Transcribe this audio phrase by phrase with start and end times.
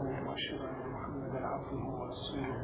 [0.00, 2.60] وأشهد أن محمدا عبده ورسوله.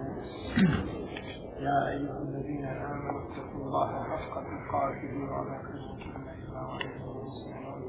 [1.66, 7.82] يا أيها الذين آمنوا اتقوا الله حق تقاته ولا تموتن إلا وأنتم مسلمون.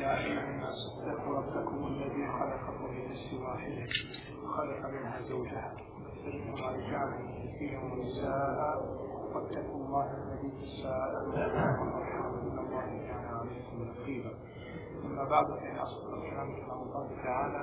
[0.00, 3.86] يا أيها الناس اتقوا ربكم الذي خلقكم من نفس واحدة
[4.44, 5.72] وخلق منها زوجها
[6.24, 9.04] ومنهما رجالا كثيرا ونساء.
[9.34, 12.34] واتقوا الله الذي تساءلون به والأرحام.
[12.34, 14.32] ان الله كان عليكم رقيبا.
[15.04, 17.62] أما بعد فإن أصدق الكلام كلام الله تعالى.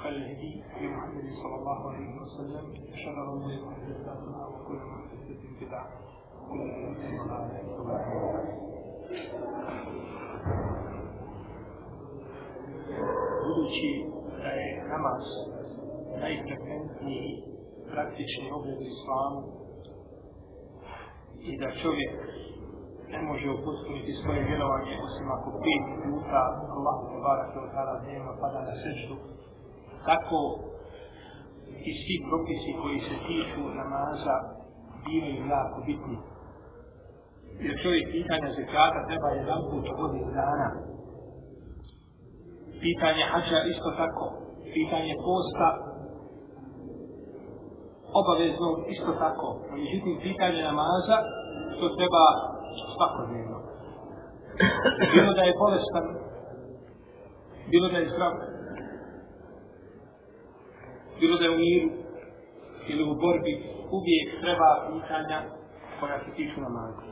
[0.00, 5.88] وخير الهدي في محمد صلى الله عليه وسلم وشر الامور محدثاتها وكل محدثه بدعه
[6.50, 8.56] وكل بدعه ضلاله
[13.46, 13.90] budući
[14.42, 15.22] da je namaz
[16.20, 17.42] najfrekventniji
[17.92, 19.40] praktični obred u islamu
[21.50, 22.14] i da čovjek
[23.12, 26.42] ne može upustiti svoje vjerovanje osim ako pet puta
[26.76, 29.14] Allah te barake od tada dnevno pada na sečtu
[30.09, 30.41] tako
[31.87, 34.35] i svi propisi koji se tiču namaza
[35.03, 36.17] bivaju jako bitni.
[37.63, 40.69] Jer čovjek pitanja zekata treba jedan put u godinu dana.
[42.85, 44.25] Pitanje hađa isto tako.
[44.77, 45.69] Pitanje posta
[48.19, 49.47] obavezno isto tako.
[49.73, 51.17] Međutim pitanje namaza
[51.79, 52.23] to treba
[52.93, 53.59] svakodnevno.
[55.13, 56.05] Bilo da je bolestan
[57.71, 58.31] bilo da je zdrav
[61.21, 61.89] bilo da je u miru
[62.91, 63.53] ili u borbi
[63.97, 65.39] uvijek treba pitanja
[65.99, 67.03] koja se tiču namaza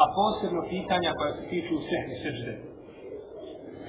[0.00, 2.54] a posebno pitanja koja se tiču sehne srđde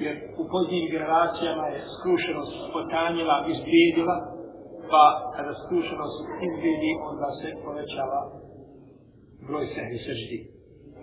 [0.03, 4.15] jer u poznijim generacijama je skrušenost potanjila, izblijedila,
[4.91, 5.03] pa
[5.35, 6.17] kada skrušenost
[6.47, 8.21] izblijedi, onda se povećava
[9.47, 10.39] broj sehni srđdi.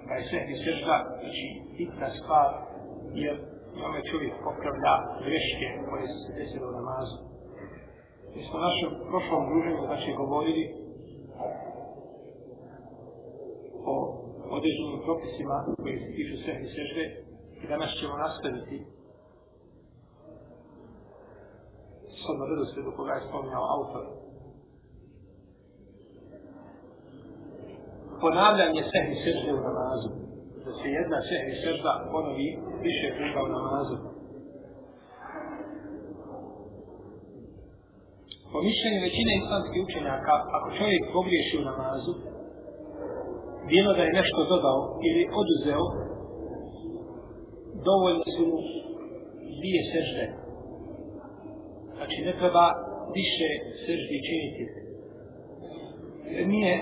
[0.06, 1.46] Pa je sehni srđda, znači,
[1.78, 2.48] bitna stvar,
[3.24, 3.36] jer
[3.78, 4.94] njome čovjek popravlja
[5.26, 7.16] greške koje se desile u namazu.
[8.34, 10.64] Mi smo našem prošlom druženju, znači, govorili
[13.92, 13.94] o
[14.56, 17.04] određenim propisima koji se tiču sehni sežde
[17.62, 18.76] I danas ćemo nastaviti
[22.20, 24.04] s odmah redoslijedu koga je spominjao autor.
[28.20, 30.10] Ponavljanje sehni sežde u namazu.
[30.64, 32.48] Da se jedna sehni sežda ponovi
[32.86, 34.09] više puta u namazu.
[38.52, 42.12] Po mišljenju većine islamskih učenjaka, ako čovjek pogriješi u namazu,
[43.72, 45.84] bilo da je nešto dodao ili oduzeo,
[47.88, 48.58] dovoljno su mu
[49.58, 50.24] dvije sežde.
[51.96, 52.64] Znači ne treba
[53.18, 53.48] više
[53.84, 54.64] seždi činiti.
[56.34, 56.74] Jer nije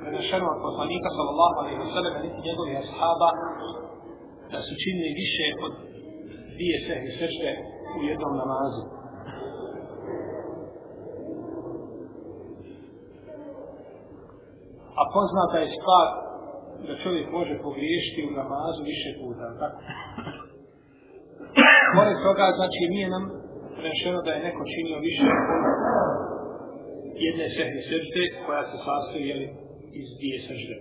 [0.00, 3.30] prenašeno od poslanika sallallahu alaihi wa sallam niti njegovi ashaba
[4.52, 5.72] da su činili više od
[6.54, 7.50] dvije sežde, sežde
[7.96, 8.93] u jednom namazu.
[15.00, 16.06] A poznata je stvar
[16.86, 19.78] da čovjek može pogriješiti u namazu više puta, tako?
[21.96, 23.24] Pored toga, znači, nije nam
[23.86, 25.26] rešeno da je neko činio više
[27.26, 29.46] jedne sehne sržde koja se sastoji, jeli,
[30.00, 30.76] iz dvije sržde.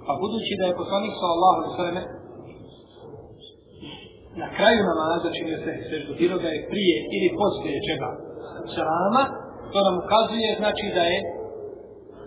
[0.00, 1.98] A pa budući da je poslanik sallallahu alaihi sallam
[4.42, 8.10] na kraju namaza činio sehne srždu, bilo da je prije ili poslije čega
[8.74, 9.22] salama,
[9.72, 11.18] to nam ukazuje, znači, da je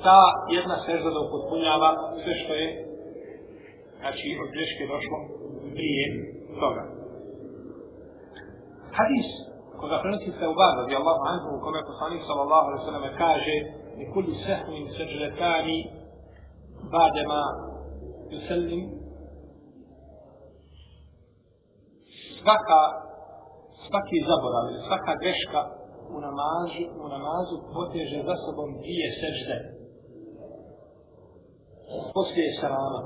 [0.05, 0.21] ta
[0.57, 1.89] jedna sežda da upotpunjava
[2.21, 2.67] sve što je
[3.99, 5.17] znači od greške došlo
[5.75, 6.05] prije
[6.61, 6.83] toga.
[8.97, 9.29] Hadis
[9.79, 13.55] koga prenosi se u Bada, gdje Allah anhu, u kome poslanik sallallahu alaihi sallam kaže
[14.01, 15.79] i kuli sehmin sežretani
[16.93, 17.41] badema
[18.33, 18.83] yusallim
[22.39, 22.81] svaka
[23.85, 25.61] svaki zaborav svaka greška
[26.15, 29.57] u namazu, u namazu poteže za sobom dvije sežde
[32.15, 33.01] poslije salama.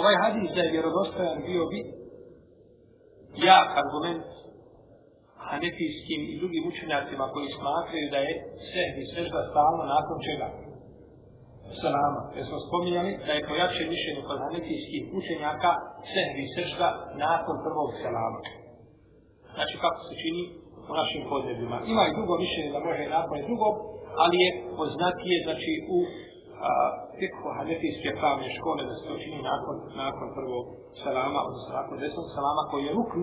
[0.00, 1.80] Ovaj hadis da je vjerodostojan bio bi
[3.48, 4.28] jak argument
[5.48, 8.34] hanefijskim i drugim učenjacima koji smatraju da je
[8.72, 10.48] sehvi sežda stalno nakon čega?
[11.82, 12.20] Salama.
[12.36, 15.72] Jer smo spominjali da je pojače mišljenje kod hanefijskih učenjaka
[16.12, 16.88] sehvi sežda
[17.26, 18.40] nakon prvog salama.
[19.54, 20.42] Znači kako se čini
[20.90, 21.76] u našim podnebima.
[21.92, 23.68] Ima i drugo mišljenje da može nakon drugo,
[24.22, 25.98] ali je poznatije znači u
[27.18, 30.64] fikhu hanefijske pravne škole da se to čini nakon, nakon prvog
[31.02, 33.22] salama, odnosno nakon desnog salama koji je rukn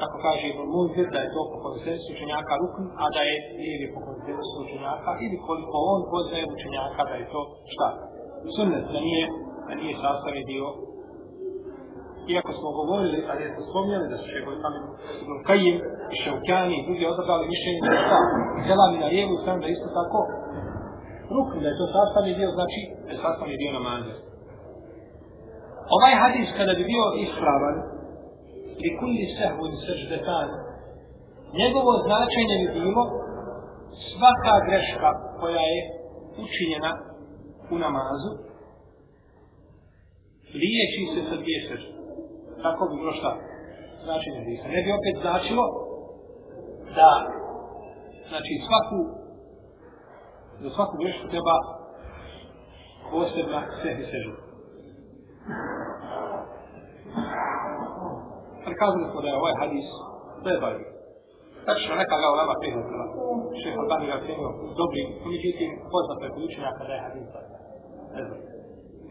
[0.00, 3.36] kako kaže Ibn Munzir, da je to po konsensu učenjaka rukn, a da je
[3.72, 7.40] ili po konsensu učenjaka, ili koliko on poznaje učenjaka da je to
[7.72, 7.88] šta?
[8.56, 9.24] Sunnet, da nije,
[9.68, 10.66] da nije sastavni dio.
[12.32, 14.78] Iako smo govorili, ali jesmo spomnjali da su šeho i tamo
[15.22, 15.76] Ibn Kajim,
[16.22, 18.18] Šeukjani i drugi odabrali mišljenje da je šta?
[18.66, 20.18] Selam i na lijevu sam da isto tako
[21.34, 24.14] rukn, da je to sastavni dio, znači da je sastavni dio namaza.
[25.96, 27.76] Ovaj hadis kada bi bio ispravan,
[28.82, 30.48] li kulli sehvun seždetan,
[31.60, 33.02] njegovo značenje bi bilo
[34.10, 35.82] svaka greška koja je
[36.44, 36.92] učinjena
[37.74, 38.30] u namazu,
[40.60, 41.95] liječi se sa dvije sežde.
[42.62, 43.30] Tako bi bilo šta?
[44.04, 44.64] Značenje hadisa.
[44.74, 45.64] Ne bi opet značilo
[46.98, 47.10] da
[48.30, 48.98] znači svaku
[50.62, 51.56] za svaku grešku treba
[53.10, 54.36] posebna sehvi sežda.
[58.64, 59.88] Ali kazali smo da je ovaj hadis
[60.44, 60.80] treba je.
[61.66, 63.04] Tačno neka ga ulema prihvatila.
[63.60, 64.50] Šeha Albani ga cijenio
[64.80, 67.40] dobri, međutim poznato je kod učenjaka da je hadis da.
[68.16, 68.40] Ne znam.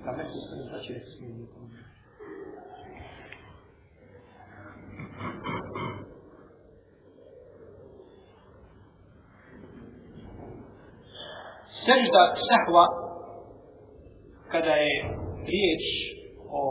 [0.04, 1.45] Kad nešto se ne znači da se smije.
[11.88, 12.86] Sežda sahva
[14.54, 14.94] kada je
[15.52, 15.84] riječ
[16.60, 16.62] o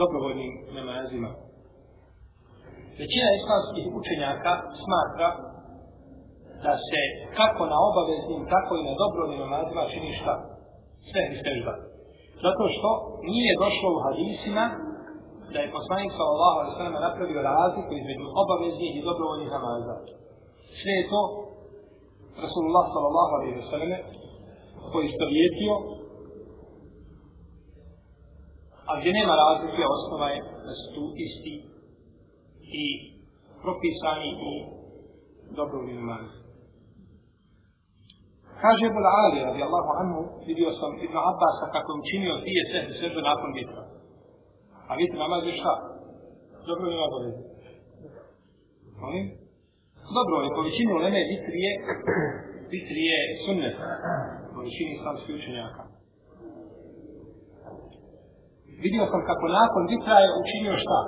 [0.00, 1.30] dobrovoljnim namazima.
[3.00, 4.52] Većina islamskih učenjaka
[4.84, 5.28] smatra
[6.64, 7.00] da se
[7.40, 10.34] kako na obaveznim, tako i na dobrovoljnim namazima čini šta?
[11.08, 11.74] Sve i sežda.
[12.44, 12.90] Zato što
[13.30, 14.64] nije došlo u hadisima
[15.52, 19.94] da je poslanik sallallahu alaihi sallam napravio razliku između obaveznih i dobrovoljnih namaza.
[20.80, 21.20] Sve je to
[22.44, 24.02] Rasulullah sallallahu alaihi sallam
[24.92, 25.74] koji istovjetio
[28.90, 31.54] a gdje nema razlike, osnova je da su tu isti
[32.80, 32.84] i
[33.62, 34.52] propisani i
[35.58, 36.28] dobrovoljni imani.
[38.62, 42.92] Kaže Ibn Ali, radi Allahu anhu, vidio sam Ibn Abbas kako im činio dvije sehne
[43.00, 43.82] sežde nakon vitra.
[44.88, 45.74] A vitra namaz je šta?
[46.66, 47.44] Dobro ili obavezni?
[49.00, 49.45] Molim?
[50.14, 51.72] Dobro, je po većini uleme vitri je,
[52.74, 53.00] vitri
[53.44, 53.76] sunnet.
[54.54, 55.82] Po većini islamskih učenjaka.
[58.84, 61.00] Vidio sam kako nakon vitra je učinio šta?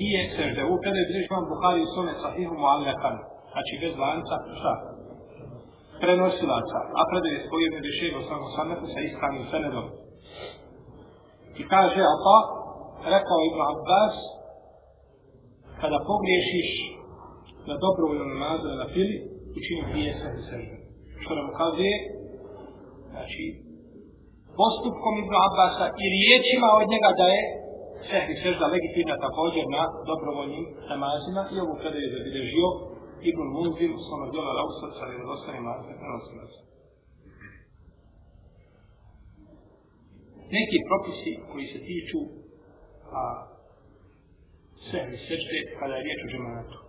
[0.00, 0.62] Dije sežde.
[0.72, 3.16] U predaj bilježi vam Buhari i Sunnet sahihu mu'allakan.
[3.52, 4.74] Znači bez lanca, šta?
[6.02, 6.78] Prenosilaca.
[6.98, 7.62] A predaj je svoj
[8.20, 8.48] u samom
[8.94, 9.86] sa iskanim senedom.
[11.60, 12.36] I kaže, a pa,
[13.14, 14.14] rekao Ibn Abbas,
[15.80, 16.93] kada pogriješiš
[17.68, 19.16] na dobrovoljnom namazu na fili,
[19.58, 20.76] učini dvije sežde sežde.
[21.22, 21.94] Što nam ukazuje,
[23.12, 23.44] znači,
[24.60, 27.42] postupkom Ibn Abbasa i riječima od njega da je
[28.08, 32.68] sehri sežda legitimna također na dobrovoljnim namazima i ovu kada je zabilježio
[33.30, 36.60] Ibn Munzir u svome djela Rausat sa vjerozostanim marifet na nosilaca.
[40.56, 42.20] Neki propisi koji se tiču
[43.20, 43.24] a,
[44.88, 46.83] sehri sežde kada je riječ o džematu.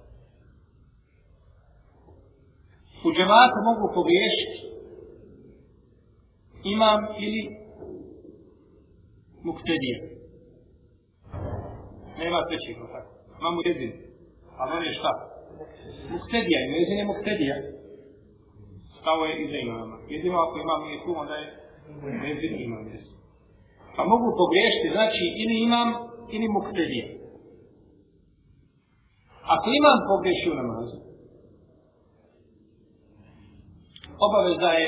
[3.06, 4.58] U džematu mogu pogriješiti
[6.74, 7.42] imam ili
[9.48, 9.98] muktedija.
[12.22, 13.12] Nema trećeg, tako.
[13.40, 13.94] Imamo jedin.
[14.60, 15.12] Ali on je šta?
[16.16, 16.60] Muktedija.
[16.66, 17.56] ima jedin je muktedija.
[19.00, 19.98] Stao je iza imama.
[20.14, 21.48] Jedino ako imam nije tu, onda je
[22.30, 22.84] jedin imam.
[22.94, 23.16] jezin.
[23.96, 25.90] Pa mogu pogriješiti, znači ili imam,
[26.36, 27.08] ili muktedija.
[29.54, 30.98] Ako imam pogreši u namazu,
[34.28, 34.88] obaveza je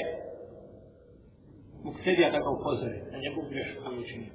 [1.87, 4.33] muktedija da ga upozore na njegovu grešku koju učinio.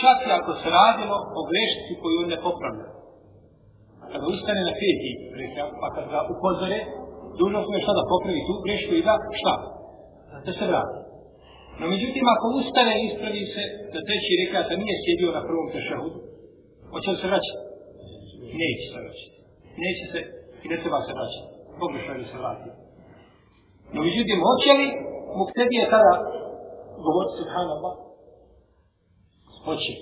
[0.00, 2.88] Čak i ako se radilo o grešci koju on ne popravlja.
[4.12, 5.10] Kada ustane na peti,
[5.80, 6.78] pa kad ga upozore,
[7.38, 9.54] dužno smo je šta da popravi tu grešku i da šta?
[10.46, 10.98] Da se vrati.
[11.80, 13.62] No međutim, ako ustane i ispravi se
[13.92, 16.18] da treći rekata nije sjedio na prvom tešahudu,
[16.92, 17.62] hoće li se vraćati?
[18.60, 19.36] Neće se vraćati.
[19.84, 20.20] Neće se
[20.64, 21.49] i ne treba se vraćati.
[21.82, 22.76] Pogrešno je da se vratiti.
[23.94, 24.86] No međutim, hoće li
[25.40, 26.12] muktedije tada
[27.06, 27.94] govoriti subhanallah?
[29.64, 29.94] Hoće.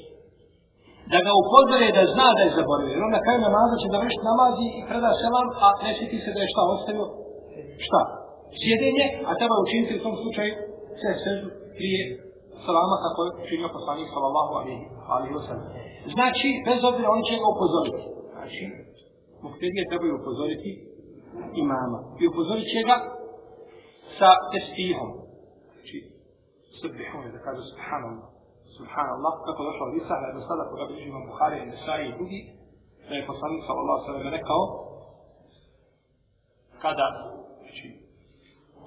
[1.12, 2.94] Da ga upozore da zna da je zaboravio.
[2.94, 6.30] Jer on na kraju namaza će završiti namazi i preda selam, a ne sjeti se
[6.34, 7.06] da je šta ostavio?
[7.86, 8.00] Šta?
[8.60, 10.52] Sjedenje, a treba učiniti u tom slučaju
[11.00, 11.48] sve sežu
[11.78, 12.02] prije
[12.66, 14.52] salama kako je učinio poslanik sallallahu
[15.12, 15.68] alaihi wa sallam.
[16.16, 18.02] Znači, bez obzira on će ga upozoriti.
[18.34, 18.62] Znači,
[19.46, 20.70] muktedije trebaju upozoriti
[21.62, 21.98] imama.
[22.20, 22.96] I upozorit će ga
[24.18, 25.10] sa testihom.
[25.72, 25.96] Znači,
[26.80, 28.28] subihom je da kaže subhanallah.
[28.78, 32.40] subhanallah, kako došlo od Isa, da sada koga bi imam Buhari, Nesai i drugi,
[33.08, 34.62] da je poslanik sallallahu sallam rekao,
[36.82, 37.06] kada,
[37.60, 37.86] znači,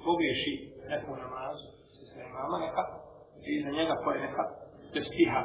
[0.05, 0.53] pogriješi
[0.91, 2.83] neku namazu, se sve imama neka,
[3.51, 4.43] i za njega koje neka
[4.93, 5.41] testiha.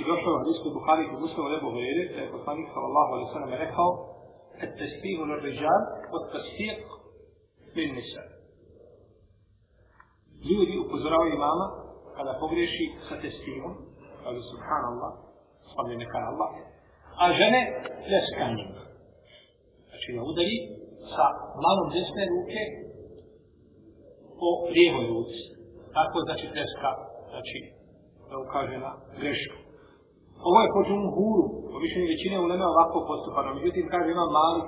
[0.00, 3.32] I došlo je od Isu Buhari i Muslimu Lebu Hrere, da je poslanik sallallahu alaihi
[3.32, 3.90] sallam rekao,
[4.62, 5.82] التسبيح للرجال
[6.12, 6.78] والتصفيق
[7.76, 8.34] للنساء.
[10.50, 11.66] Ljudi upozoravaju imama
[12.16, 13.72] kada pogreši sa testimom,
[14.22, 15.12] kaže subhanallah,
[15.70, 16.50] slavljen neka Allah,
[17.22, 17.60] a žene
[18.06, 18.70] pleskanjem.
[19.88, 20.56] Znači da udari
[21.14, 21.26] sa
[21.64, 22.62] malom desne ruke
[24.40, 25.42] po lijevoj ruci.
[25.96, 26.90] Tako znači pleska,
[27.30, 27.58] znači
[28.28, 29.63] da ukaže na grešku.
[30.48, 33.54] Ovo je po džumhuru, po mišljenju većine u Leme ovako postupano.
[33.58, 34.62] Međutim, kaže ima mali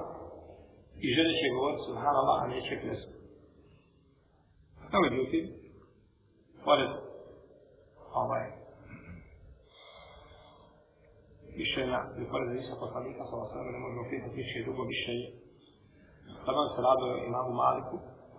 [1.04, 3.16] i žene će govoriti subhanallah, a neće pleskati.
[4.92, 5.44] No, međutim,
[6.64, 6.90] pored
[8.23, 8.44] ovaj
[11.61, 15.28] mišljenja ili pored Isa poslanika sa vas ne možemo pitati više drugo mišljenje.
[16.46, 17.96] Tamo se radio imamu Maliku,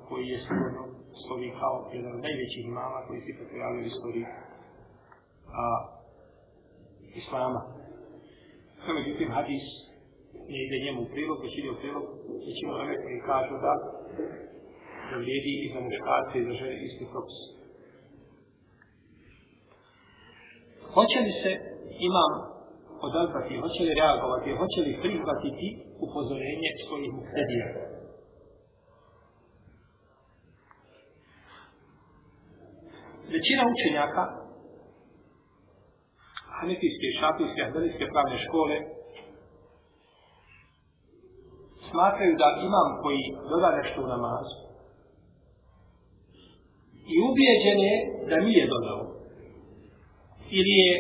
[0.08, 0.84] koji je sigurno
[1.22, 4.26] slovi kao jedan od najvećih imama koji se pojavio u istoriji
[5.64, 5.66] a,
[7.22, 7.62] Islama.
[8.86, 9.66] No, međutim, hadis
[10.52, 12.06] ne ide njemu u prilog, već ide u prilog,
[12.48, 13.74] već ima onome koji kažu da
[15.10, 17.40] da vrijedi i za muškarce i za žene isti propis.
[20.96, 21.52] Hoće li se
[22.10, 22.32] imam
[23.08, 25.68] odazvati, hoće li reagovati, hoće li prihvatiti
[26.06, 27.68] upozorenje svojih muhtedija?
[33.36, 34.24] Većina učenjaka
[36.60, 38.78] Hanefijske, Šafijske, Ahdelijske pravne škole
[41.90, 44.58] smatraju da imam koji doda nešto u namazu.
[47.14, 47.96] I ubijeđen je
[48.30, 49.02] da nije dodao.
[50.58, 50.94] Ili je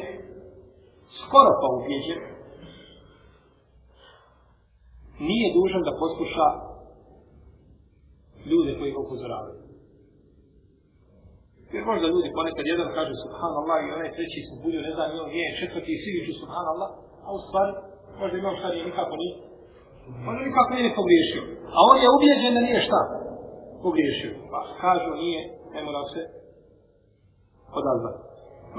[1.21, 2.21] skoro pa ubijeđen.
[5.19, 6.47] Nije dužan da posluša
[8.49, 9.66] ljude koji ga upozoravaju.
[11.73, 15.31] Jer možda ljudi ponekad jedan kaže subhanallah i onaj treći se budio, ne znam, on
[15.41, 16.89] je četvrti i svi viču subhanallah,
[17.25, 17.71] a u stvari
[18.21, 19.35] možda imam šta nije nikako nije.
[20.29, 21.43] On nikako nije pogriješio.
[21.75, 23.01] A on je ubijeđen da nije šta
[23.85, 24.33] pogriješio.
[24.51, 25.41] Pa kažu nije
[25.73, 26.21] ne mora se
[27.79, 28.21] odazvati.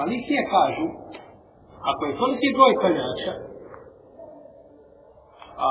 [0.01, 0.87] Malikije kažu,
[1.91, 3.33] ako je toliki broj klanjača,
[5.67, 5.69] a,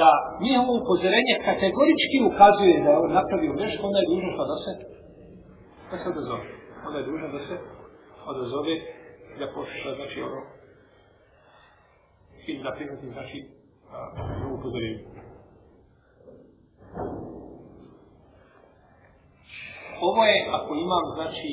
[0.00, 0.10] da
[0.44, 4.72] njihovo upozorenje kategorički ukazuje da je on napravio nešto, onda je dužno što da se
[5.92, 6.46] da se odazove.
[6.86, 7.54] Onda je dužan da se
[8.26, 8.74] odazove
[9.38, 10.40] da pošla, znači ono,
[12.46, 13.38] ili da primati, znači,
[14.58, 15.04] upozorenje.
[20.08, 21.50] ovo je ako imam, znači,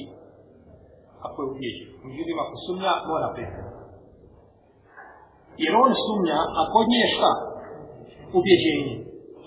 [1.27, 1.89] ako je ubijeđen.
[2.07, 3.77] Međutim, ako sumnja, mora prihvatiti.
[5.63, 7.31] Jer on sumnja, a kod nje je šta?
[8.37, 8.95] Ubjeđenje.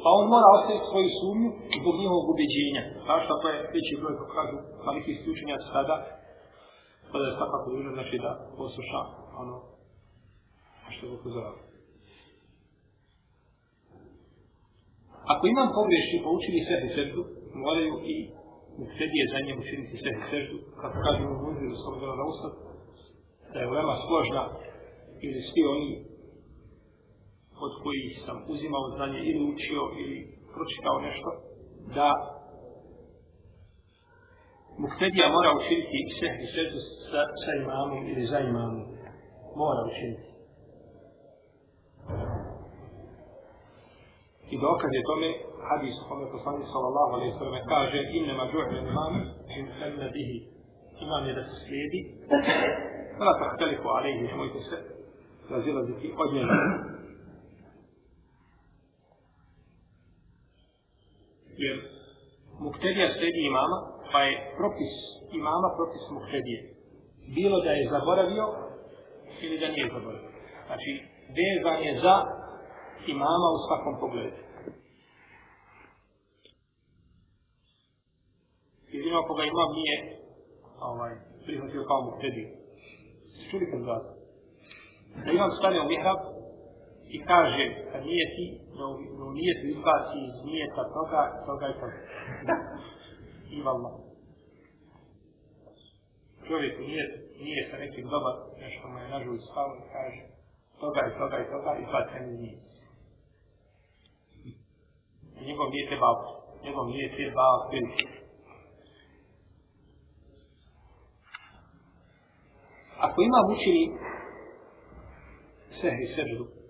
[0.02, 2.82] Pa on mora ostaviti svoju sumnju zbog njihovog ubeđenja.
[3.06, 4.56] Kao što to je veći broj, kako kažu,
[4.86, 5.96] maliki isključenja sada,
[7.10, 9.00] pa da je svakako dužno, znači da posluša
[9.42, 9.56] ono
[10.94, 11.56] što je upozorao.
[15.32, 17.12] Ako imam pogreši, učini sebi sebi,
[17.66, 18.16] moraju i
[18.80, 22.52] muhtedije za njemu učiniti sve seždu, kako kažemo u Munziru s obzirom na ustav,
[23.52, 24.42] da je veoma složna
[25.26, 26.11] ili svi oni
[27.66, 30.18] od kojih sam uzimao znanje ili učio ili
[30.54, 31.28] pročitao nešto,
[31.96, 32.08] da
[34.78, 36.78] Muktedija mora učiniti sve i seždu
[37.10, 38.84] sa, sa imamom ili za imamom.
[39.60, 40.26] Mora učiniti.
[44.52, 45.28] I dokaz je tome
[45.68, 49.14] hadis u kome poslanik sallallahu alaihi sallam kaže inne ma du'ne imam
[49.56, 50.38] in semme bihi
[51.04, 52.00] imam je da se slijedi
[53.18, 54.76] kada tahteliku alaihi nemojte se
[55.54, 56.56] razilaziti od njega
[61.56, 61.76] jer
[62.60, 63.78] muktedija slijedi imama
[64.12, 64.94] pa je propis
[65.32, 66.60] imama propis muktedije
[67.36, 68.46] bilo da je zaboravio
[69.42, 70.30] ili da nije zaboravio
[70.66, 70.90] znači
[71.38, 72.16] vezan je za
[73.06, 74.42] imama u svakom pogledu
[78.92, 79.96] Jedino ako ga imam nije
[80.80, 81.12] ovaj,
[81.44, 82.48] prihvatio kao muktediju.
[83.50, 84.02] Čuli kad zvat?
[85.24, 86.20] Da imam stane u mihrab
[87.16, 88.44] i kaže, kad nije ti,
[88.82, 91.98] da u nije ti izbaci iz nijeta toga, toga i toga.
[93.56, 93.90] I valla.
[96.46, 97.04] Čovjek nije,
[97.44, 100.22] nije sa nekim dobar, nešto mu je nažu spavno i kaže,
[100.80, 102.58] toga i toga i toga i baca mi nije.
[105.46, 106.32] Njegov nije te bavti.
[106.64, 107.78] Njegov nije te bavti.
[113.06, 113.84] Ako imam učini
[115.80, 116.61] sehri seždu,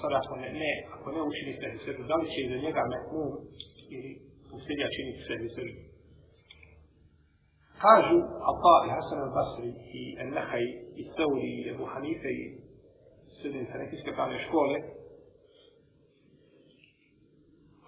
[0.00, 3.30] sad ako ne, ne, ako ne učini sehri seždu, da li će iza njega mehmum
[3.94, 4.10] ili
[4.56, 5.80] usljedja činiti sehri seždu?
[7.84, 10.64] Kažu Alta i Hasan al-Basri i Al-Nahaj
[11.00, 12.44] i Sauri i Ebu Hanife i
[13.36, 14.76] sredin Hanefijske pravne škole,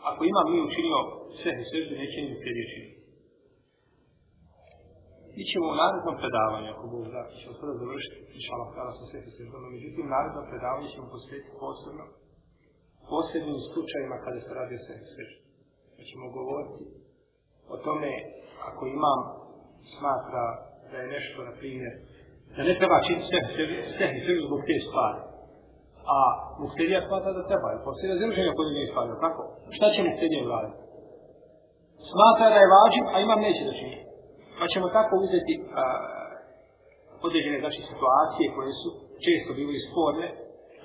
[0.09, 0.99] ako imam nije učinio
[1.42, 2.92] sehri seždu, neće ni usljedje činiti.
[5.43, 9.19] Mi ćemo u narednom predavanju, ako Bog da, ćemo sada završiti, inšallah, kada sam sve
[9.37, 12.05] se zbog, međutim, naredno predavanje ćemo posvetiti posebno,
[13.13, 15.27] posebnim slučajima kada se radi o sve sve.
[15.97, 16.83] Da ćemo govoriti
[17.75, 18.13] o tome,
[18.69, 19.21] ako imam
[19.97, 20.45] smatra
[20.91, 21.95] da je nešto, na primjer,
[22.57, 23.41] da ne treba činiti sve
[23.97, 25.21] sve sve zbog te stvari.
[26.17, 26.19] A
[26.63, 29.43] muhterija smatra da treba, jer poslije razreženja kod nije stvari, tako?
[29.77, 30.79] Šta će muhterija uraditi?
[32.13, 34.12] Smatra da je vađiv, a imam neće da čini.
[34.59, 35.85] Pa ćemo tako uzeti a,
[37.27, 38.89] određene znači, situacije koje su
[39.25, 40.27] često bili sporne,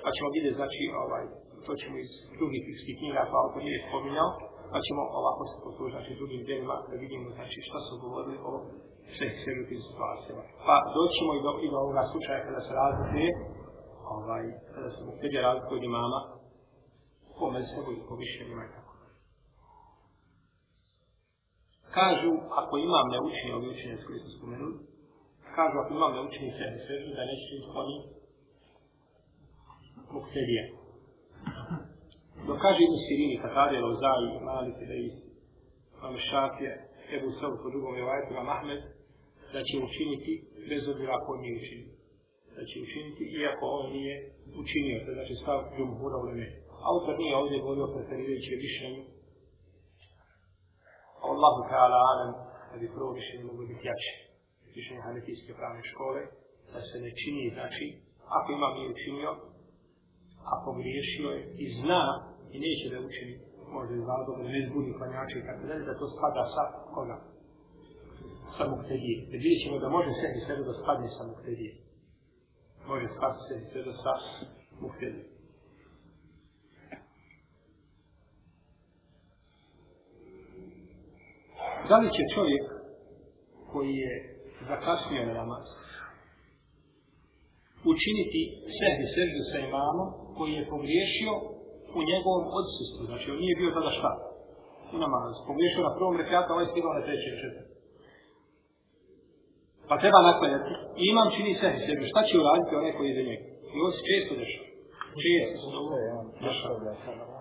[0.02, 1.24] pa ćemo vidjeti, znači, ovaj,
[1.66, 4.30] to ćemo iz drugih fikskih knjiga, pa ako nije spominjao,
[4.72, 8.52] pa ćemo ovako se poslužiti znači, drugim delima da vidimo znači, šta su govorili o
[9.16, 10.42] sveh sverutim situacijama.
[10.66, 13.30] Pa doćemo i do, i do ovoga slučaja kada se razlikuje,
[14.16, 14.44] ovaj,
[14.74, 16.20] kada se mu teđe razlikuje od imama,
[17.38, 18.88] po mesebu i po više i tako
[21.98, 24.76] kažu, ako imam ne učenje ove učenje s koje smo spomenuli,
[25.56, 27.96] kažu, ako imam ne učenje sve ne svežu, da neće im oni
[30.14, 30.62] mukterije.
[32.46, 35.06] Dok kaže jednu sirini, kad radi Lozaj, mali se da i
[37.16, 38.80] Ebu Sabu po drugom je vajtu, vam Ahmed,
[39.52, 40.32] da će učiniti,
[40.70, 41.90] bez obzira ako on nije učinio.
[42.56, 44.14] Da će učiniti, iako on nije
[44.62, 46.48] učinio, to znači stav džumhura u leme.
[46.90, 49.02] Autor nije ovdje govorio preferirajući mišljenju,
[51.30, 52.30] Allahu ta'ala alam,
[52.70, 54.14] da bi prvo mišljenje moglo biti jače.
[54.76, 56.20] Mišljenje hanetijske pravne škole,
[56.72, 57.86] da se ne čini, znači,
[58.38, 59.30] ako ima mi učinio,
[60.54, 62.02] ako griješio je i zna
[62.54, 63.34] i neće da učini,
[63.76, 66.62] možda iz razloga da ne zbudi klanjače i tako dalje, da to spada sa
[66.94, 67.16] koga?
[68.56, 69.16] Sa muktedije.
[69.30, 71.72] Jer vidjet ćemo da može sebi sebe da spadne sa muktedije.
[72.90, 74.12] Može spadne sebi sebe sa
[74.84, 75.37] muktedije.
[81.88, 82.64] Da li će čovjek
[83.72, 84.12] koji je
[84.68, 85.66] zakasnio na namaz
[87.92, 88.40] učiniti
[88.78, 91.32] sebi seždu sa imamom koji je pogriješio
[91.98, 93.00] u njegovom odsustvu.
[93.10, 94.10] Znači, on nije bio tada šta?
[94.94, 95.38] U namazu.
[95.50, 97.76] Pogriješio na prvom rekiatu, ovaj stigao na trećem četvrtom.
[99.88, 100.72] Pa treba naklanjati.
[101.00, 102.04] I imam čini sebi seždu.
[102.12, 103.44] Šta će uraditi onaj koji je za njega?
[103.74, 104.68] I ovo se često dešava.
[105.24, 107.38] Često se dešava.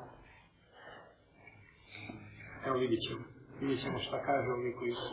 [2.67, 5.11] Evo vidjet ćemo vidjet ćemo šta kaže ovi koji su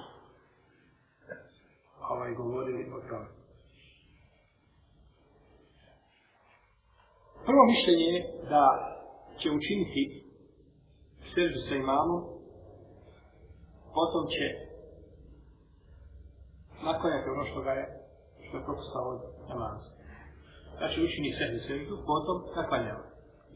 [2.11, 3.26] ovaj govorili o tome.
[7.46, 8.64] Prvo mišljenje je da
[9.40, 10.02] će učiniti
[11.35, 12.20] seždu sa imamom,
[13.96, 14.46] potom će
[16.83, 17.87] naklanjati ono što ga je,
[18.44, 19.88] što je propustao od namaza.
[20.78, 23.04] Znači učini seždu seždu, potom naklanjava.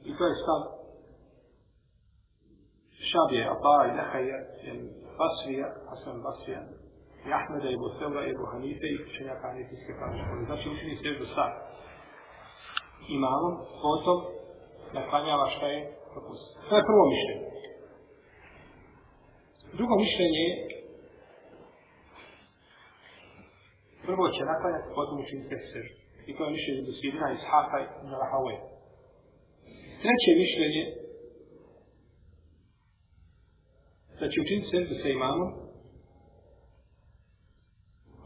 [0.04, 0.77] I to je stav
[3.10, 4.38] Šabije, Abara i Nehaja,
[5.18, 6.62] Basrija, Hasan Basrija,
[7.26, 10.40] i Ahmeda, Ibu Sevra, Ibu Hanife i učenjaka Hanifijske pravne škole.
[10.48, 11.44] Znači učini seždu sa
[13.16, 14.18] imamom, potom
[14.98, 15.80] naklanjava šta je
[16.12, 16.52] propustio.
[16.68, 17.48] To je prvo mišljenje.
[19.78, 20.54] Drugo mišljenje je
[24.06, 25.96] prvo će naklanjati, potom učiniti seždu.
[26.28, 28.54] I to je mišljenje do Sidina, Ishaka i Narahawe.
[30.02, 30.82] Treće mišljenje
[34.18, 35.50] Znači, da će učiniti seždu sa imamom,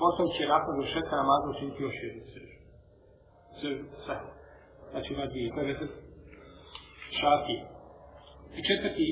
[0.03, 2.57] potom će nakon završetka namaza učiniti još jednu seždu.
[3.61, 4.15] Seždu sa.
[4.91, 5.49] Znači ima dvije.
[5.55, 5.93] To je mesec
[7.19, 7.57] šafi.
[8.59, 9.09] I četvrti,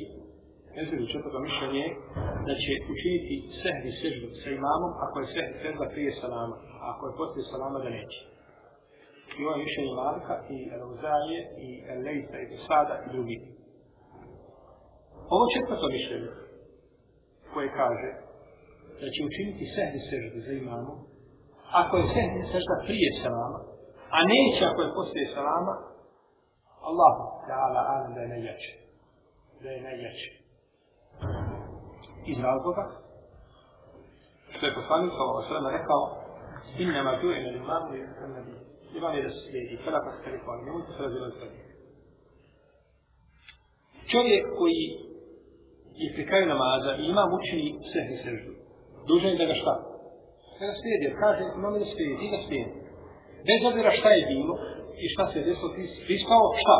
[0.77, 1.87] mesec četvrto mišljenje
[2.47, 6.57] da će učiniti sehdi seždu sa imamom ako je sehdi sežda prije salama.
[6.81, 8.21] A ako je poslije salama da neće.
[9.37, 11.69] I ovo je mišljenje Malika i Rauzaje i
[12.05, 13.37] Lejsa i Sada i drugi.
[15.35, 16.50] Ovo četvrto mišljenje
[17.55, 18.11] koje kaže
[19.01, 20.95] da će učiniti sehni seždu za imamu,
[21.81, 23.61] ako je sehni sežda prije salama,
[24.17, 25.75] a neće ako je poslije salama,
[26.89, 27.15] Allah
[27.49, 28.73] ta'ala alam da je najjače.
[29.63, 30.31] Da je najjače.
[32.33, 32.85] Iz razloga,
[34.55, 36.03] što je poslanik sa ovo svema rekao,
[36.79, 38.05] innama tu ime imamu je
[38.37, 38.53] nabi.
[38.99, 41.47] Imam je da se slijedi, kada pa se rekao, nemojte se razilaziti.
[44.13, 45.10] Čovjek koji
[46.03, 48.53] i pri kraju namaza i imam učini sehni seždu.
[49.09, 49.75] Dužan je da ga šta?
[50.59, 52.73] Da ga slijedi, jer kaže, imam da slijedi, ti ga slijedi.
[53.49, 54.55] Bez obzira šta je bilo
[55.03, 56.79] i šta se desilo, ti prispao šta?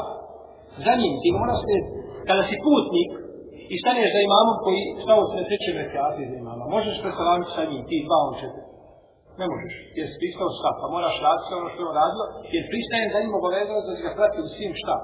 [0.85, 1.93] Za njim, ti ga mora slijediti.
[2.29, 3.11] Kada si putnik
[3.73, 7.63] i staneš za imamom koji stao se ne treće rekiati za imama, možeš presalamiti sa
[7.71, 8.67] njim, ti dva on četiri.
[9.41, 12.25] Ne možeš, jer si pristao šta, pa moraš raditi sve ono što je on radio,
[12.55, 14.97] jer pristajem za njim obavezano da si ga prati u svim šta,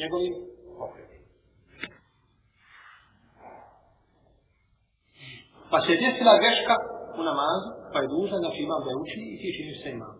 [0.00, 0.34] njegovim
[0.78, 1.07] pokretima.
[5.70, 6.74] Pa se je desila greška
[7.20, 10.14] u namazu, pa je dužan, znači imam da je učini i ti činiš se imam.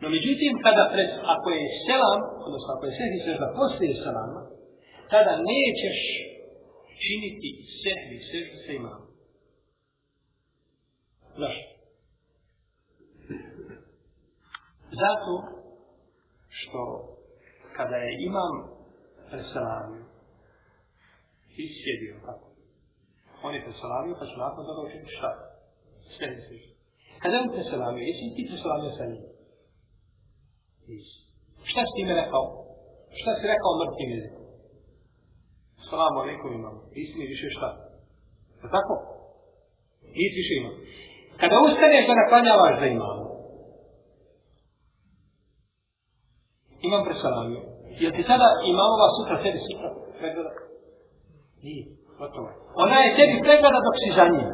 [0.00, 4.40] No međutim, kada pred, ako je selam, odnosno ako je sehvi sežda poslije selama,
[5.12, 5.98] tada nećeš
[7.04, 7.50] činiti
[7.82, 9.00] sehvi sežda se imam.
[11.40, 11.70] Zašto?
[15.02, 15.34] Zato
[16.48, 16.80] što
[17.76, 18.54] kada je imam
[19.30, 20.04] preselamio,
[21.56, 22.49] ti sjedio tako.
[23.44, 25.30] On je preselamio, pa će nakon toga učiniti šta?
[26.02, 26.72] Sve Sehni sežda.
[27.22, 29.22] Kada je on preselamio, jesi ti preselamio sa njim?
[30.88, 31.16] Nisi.
[31.70, 32.44] Šta si time rekao?
[33.20, 34.44] Šta si rekao mrtvim jezikom?
[35.90, 36.76] Salamu alaikum imam.
[36.94, 37.68] Nisi mi više šta?
[38.62, 38.94] Je tako?
[40.16, 40.76] Nisi više imam.
[41.40, 43.18] Kada ustaneš da naklanjavaš za imam,
[46.88, 47.62] imam preselamio.
[48.02, 50.52] Jel ti sada imamova sutra sebi sutra pregleda?
[51.62, 51.99] Nije.
[52.20, 52.48] Gotovo.
[52.84, 54.48] Ona je tebi pregleda dok si za njim.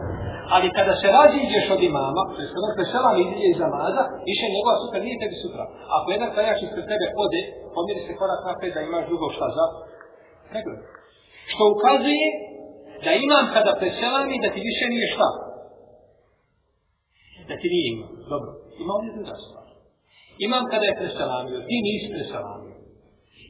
[0.55, 4.45] Ali kada se raziđeš od imama, to je kada se selam iziđe iz namaza, više
[4.55, 5.65] njegova sutra nije tebi sutra.
[5.97, 7.43] Ako jedan klanjač ispred tebe ode,
[7.75, 9.65] pomiri se korak napred da imaš drugo šta za
[10.51, 10.81] pregled.
[11.53, 12.27] Što ukazuje
[13.05, 15.29] da imam kada preselami da ti više nije šta.
[17.49, 18.13] Da ti nije imam.
[18.33, 18.51] Dobro.
[18.83, 19.67] Ima ovdje druga stvar.
[20.47, 22.77] Imam kada je preselamio, ti nisi preselamio.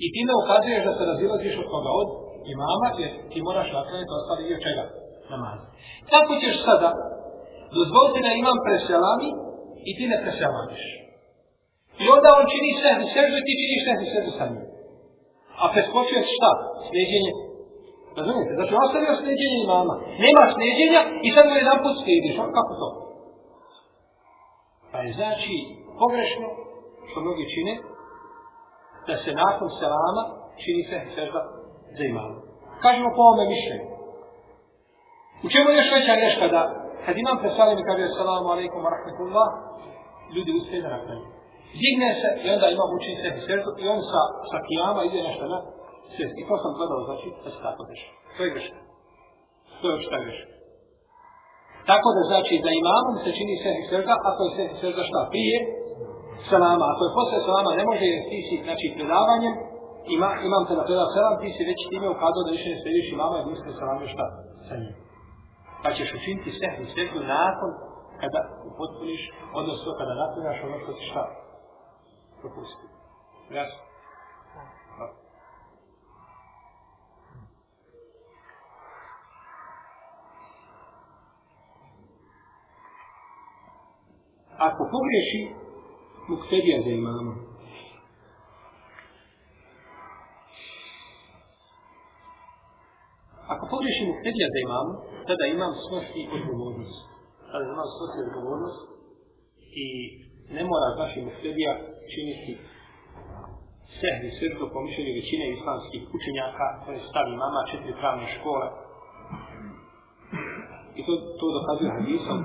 [0.05, 2.09] I time ukazuješ da se razilaziš od koga od
[2.55, 4.85] imama, jer ti moraš naklanjati ostali i od čega?
[5.33, 5.59] namaz.
[6.13, 6.91] Kako ćeš sada
[7.79, 9.29] dozvoliti da imam preselami
[9.89, 10.85] i ti ne preselamiš?
[12.03, 14.65] I onda on čini sehni sežu i ti činiš sehni sežu sa njim.
[15.63, 16.51] A preskočuje šta?
[16.89, 17.33] Slijedjenje.
[18.19, 18.53] Razumijete?
[18.59, 19.95] Znači ostavio slijedjenje imama.
[20.25, 22.35] Nema slijedjenja i sad mu jedan put slijediš.
[22.59, 22.89] Kako to?
[24.91, 25.55] Pa je znači
[26.01, 26.49] pogrešno
[27.09, 27.73] što mnogi čine
[29.07, 30.23] da se nakon selama
[30.63, 31.41] čini sehni sežda
[31.97, 32.35] za imama.
[32.85, 33.87] Kažemo po ovome mišljenju.
[35.45, 36.63] U čemu je još veća greška da
[37.05, 39.49] kad imam presalim i kaže salamu alaikum wa rahmatullah,
[40.35, 41.25] ljudi ustaje da nakraju.
[41.83, 45.45] Digne se i onda imam učin sebi srdu i on sa, sa kijama ide nešto
[45.53, 45.59] na
[46.13, 46.35] svijest.
[46.41, 48.11] I to sam gledao, znači, da se tako deša.
[48.37, 48.81] To je greška.
[49.81, 50.53] To je šta greška.
[51.91, 55.57] Tako da znači da imamom se čini sebi srda, ako je sebi srda šta prije,
[56.51, 56.87] salama.
[56.93, 59.55] Ako je posle salama, ne može jer ti si, znači, predavanjem,
[60.15, 63.07] ima, imam te da predao selam, ti si već time ukazao da više ne slediš
[63.17, 64.27] imama i misli salame šta?
[64.69, 64.95] Sa njim.
[65.83, 67.71] Pa ćeš učiniti sehni svetu nakon
[68.21, 68.41] kada
[68.71, 69.23] upotpuniš,
[69.61, 71.25] odnosno kada napunjaš ono što ti šta?
[72.41, 72.87] Propusti.
[73.59, 73.81] Jasno?
[84.59, 85.43] Ako pogriješi
[86.29, 87.46] muktedija za imamom,
[93.53, 94.87] Ako pogriješimo htedija za imam,
[95.29, 96.99] tada imam snosi odgovornost.
[97.51, 98.81] Tada imam snosi odgovornost
[99.85, 99.87] i
[100.57, 101.73] ne mora znači muhtedija
[102.13, 102.53] činiti
[104.01, 108.67] sehvi srdu po mišljenju većine islamskih učenjaka koje stavi mama četiri pravne škole.
[110.99, 112.39] I to, to dokazuje hadisom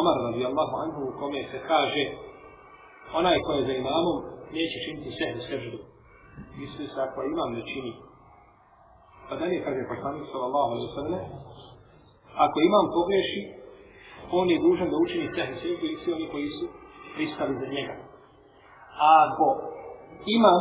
[0.00, 2.04] Omar radijallahu anhu u kome se kaže
[3.20, 4.18] onaj ko je za imamom
[4.56, 5.78] neće činiti sehvi srdu.
[6.58, 7.92] Misli se ako imam ne čini
[9.28, 11.24] Pa dalje kaže poslanik sallallahu alaihi sallam,
[12.44, 13.42] ako imam pogreši,
[14.32, 16.66] on je dužan da učini sehe seždu i svi oni koji su
[17.14, 17.94] pristali za njega.
[19.04, 19.46] A ako
[20.36, 20.60] imam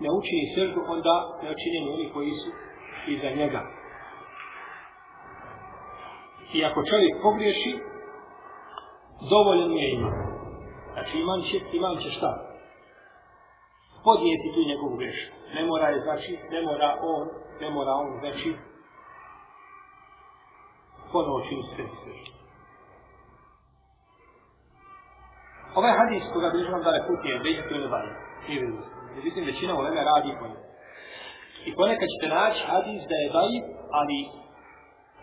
[0.00, 2.50] ne učini seždu, onda ne učini oni koji su
[3.08, 3.62] iza njega.
[6.52, 7.72] I ako čovjek pogriješi,
[9.30, 10.14] dovoljno je imam.
[10.92, 12.45] Znači imam će, imam će šta?
[14.06, 17.28] Podnijeti tu njegovu grešku ne mora je znači, ne mora on,
[17.60, 18.56] ne mora on znači
[21.12, 22.12] ponovo čini sve sve.
[25.78, 28.12] Ovaj hadis koga bi vam dale put je već to ne valje.
[28.46, 28.84] Nije vidio.
[29.16, 30.66] Međutim, većina u leme radi po njemu.
[31.68, 33.62] I ponekad ćete naći hadis da je dajiv,
[33.98, 34.18] ali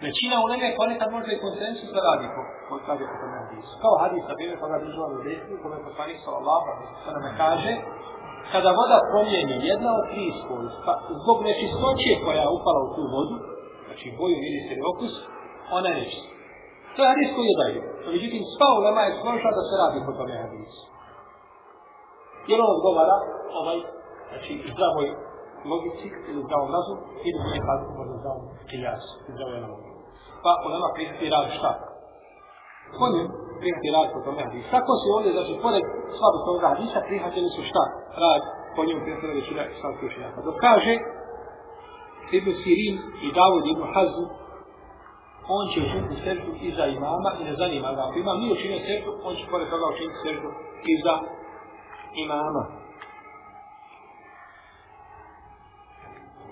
[0.08, 3.74] većina u leme ponekad možda i konsensus da radi po, po kaže po tome hadisu.
[3.84, 7.74] Kao hadis, na primjer, koga bi vam u desni, kome poslanik sallallahu alaihi sallam kaže,
[8.52, 13.04] kada voda promijeni jedna od tri svojstva, pa zbog nečistoće koja je upala u tu
[13.16, 13.36] vodu,
[13.86, 15.14] znači boju, miris ili okus,
[15.78, 16.34] ona je nečista.
[16.94, 17.82] To je hadis koji je daju.
[18.04, 20.84] Pa međutim, sva ulema je složila da se radi po tome hadisu.
[22.50, 23.18] Jer on odgovara,
[23.60, 23.78] ovaj,
[24.30, 25.08] znači, zdravoj
[25.72, 29.04] logici ili zdravom razum, ili se kazati možda zdravom kijas,
[29.34, 30.02] zdravoj logici.
[30.44, 31.72] Pa ulema nama rad šta?
[33.00, 33.24] Konju
[33.66, 34.68] njem rad po tome hadisu.
[34.78, 35.84] Tako se ovdje, znači, pored
[36.18, 37.84] slabost ovoga hadisa, prihvatili su šta?
[38.22, 38.44] Rad
[38.76, 40.42] po njemu prijatelja većina islamskih učenjaka.
[40.48, 40.94] Dok kaže,
[42.38, 42.96] Ibn Sirin
[43.26, 44.26] i Davud Ibn Hazm,
[45.58, 48.02] on će učiniti seždu iza imama i ne zanima ga.
[48.08, 50.50] Ako imam nije učinio seždu, on će pored toga učiniti seždu
[50.96, 51.16] iza
[52.26, 52.64] imama.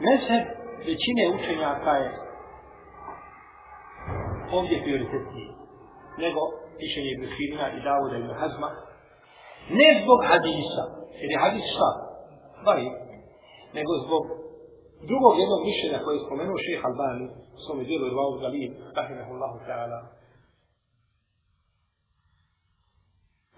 [0.05, 0.45] Mezheb
[0.89, 2.09] većine učenjaka je
[4.57, 5.51] ovdje prioritetniji
[6.17, 6.41] nego
[6.81, 8.69] mišljenje Ibn Sirina i Davuda Ibn Hazma.
[9.69, 10.83] Ne zbog hadisa,
[11.21, 11.89] jer je hadis šta?
[12.65, 12.87] Bari,
[13.77, 14.23] nego zbog
[15.09, 19.99] drugog jednog mišljenja koje je spomenuo šeha Albani u svome dijelu Irvaul Galib, rahimahullahu ta'ala.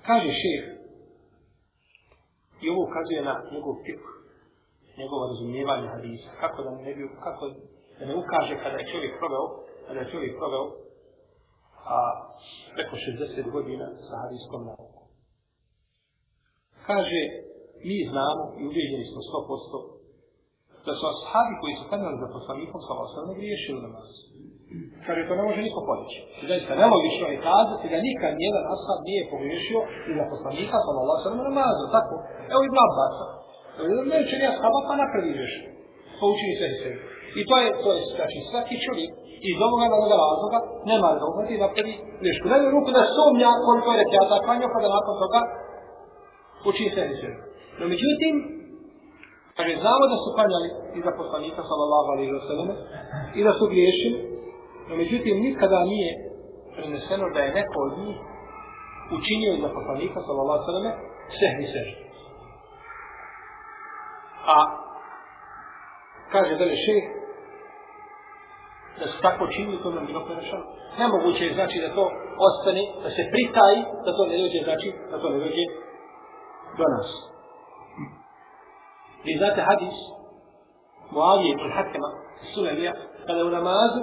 [0.08, 0.72] Kaže šeha,
[2.64, 4.02] i ovo ukazuje na njegov tip,
[5.00, 7.44] njegovo razumijevanje hadisa, kako da ne, bi, kako
[8.00, 9.46] da ne ukaže kada je čovjek proveo,
[9.88, 10.66] kada je čovjek proveo
[11.96, 11.98] a,
[12.74, 14.93] preko 60 godina sa hadiskom naukom.
[16.90, 17.22] Kaže,
[17.88, 19.94] mi znamo i uvjeđeni smo 100%
[20.86, 24.10] da su ashabi koji su kanjali za poslanikom sa osam ne griješili na nas.
[25.06, 26.20] Kaže, to ne može niko podići.
[26.44, 30.92] I zaista, nelogično je kazati da nikad nijedan ashab nije pogriješio i za poslanika sa
[31.16, 31.86] osam namazu.
[31.98, 32.16] Tako,
[32.54, 33.26] evo i Blab Basa.
[34.10, 35.54] Ne uče ni ashaba, pa napravi greš.
[36.18, 36.92] Pa učini sve i sve.
[37.40, 39.12] I to je, to je, znači, svaki čovjek
[39.50, 40.60] iz ovoga na ovoga razloga
[40.92, 42.46] nema da uhvati da prvi grešku.
[42.52, 45.42] Ne ruku da sumnja koliko je rekiata klanio, pa da nakon toga
[46.70, 47.32] Uči se i sve.
[47.80, 48.36] No, međutim,
[49.58, 52.70] Kaže, znamo da su klanjali iza poslanika, sallallahu alaihi wa sallam,
[53.38, 54.18] i da su griješili,
[54.88, 56.12] no međutim, nikada nije
[56.76, 58.18] preneseno da je neko od njih
[59.18, 60.86] učinio iza poslanika, sallallahu alaihi wa sallam,
[61.40, 61.96] sehni sežu.
[64.56, 64.58] A,
[66.34, 67.04] kaže da li šeh,
[69.00, 70.66] da se tako čini, to nam bilo prešano.
[71.00, 72.06] Nemoguće je znači da to
[72.48, 75.66] ostane, da se pritaji, da to ne dođe, znači da to ne dođe
[76.78, 77.10] do nas.
[79.26, 79.98] Vi znate hadis?
[81.12, 82.10] Muavije ibn Hakema
[82.54, 82.94] Sulemija
[83.26, 84.02] kada je u namazu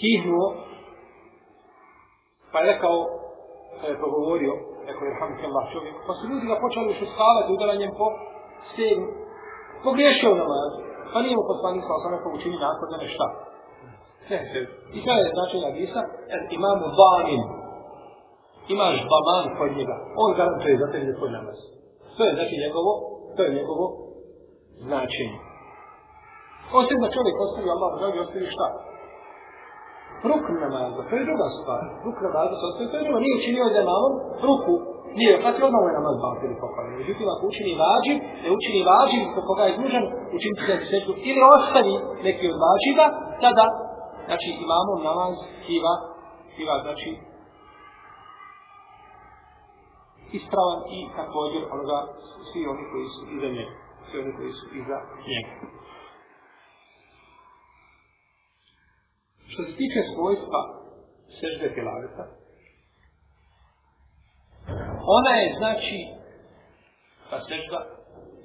[0.00, 0.48] kihnuo
[2.52, 2.96] pa je rekao
[3.80, 4.52] kada je progovorio
[4.86, 5.94] rekao je Hamid Allah čovjek.
[6.06, 7.06] Pa su ljudi ga počeli što
[7.54, 8.06] udaranjem po
[8.70, 9.06] stegu
[9.84, 10.78] pogriješio u namazu.
[11.12, 13.26] Pa nije mu poslanik sa osam rekao učini nakon da nešta
[14.30, 14.38] Ne,
[14.96, 16.00] i kada je značaj hadisa.
[16.58, 17.42] Imamo vanin
[18.74, 21.58] imaš baman kod njega on garantuje za tebi tvoj namaz
[22.16, 22.92] To je znači njegovo,
[23.36, 23.86] to je njegovo
[24.86, 25.38] značenje.
[26.80, 28.66] Osim da čovjek ostavi Allah, da je ostavi šta?
[30.28, 31.82] Rukn namaza, to je druga stvar.
[32.04, 33.20] Rukn namaza se ostavi, to je druga.
[33.24, 34.14] Nije učinio da malom
[34.46, 34.74] ruku,
[35.18, 37.00] nije, pa kad je odmah ovaj namaz baviti ili pokavljeno.
[37.02, 40.04] Međutim, ako učini vađiv, ne učini vađiv, zbog koga je dužan,
[40.36, 41.94] učiniti se seždu, ili ostavi
[42.26, 43.06] neki od vađiva,
[43.42, 43.66] tada,
[44.28, 45.94] znači, imamo namaz, kiva,
[46.54, 47.10] kiva, znači,
[50.38, 51.98] ispravan i također onoga
[52.48, 53.74] svi oni koji su iza njega.
[54.06, 54.98] Svi oni koji su iza
[55.30, 55.54] njega.
[59.50, 60.60] Što se tiče svojstva
[61.40, 62.24] sežde telaveta,
[65.18, 65.98] ona je znači
[67.30, 67.80] ta sežda,